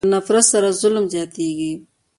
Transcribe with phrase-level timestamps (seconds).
[0.05, 1.73] په نفرت سره ظلم زیاتېږي.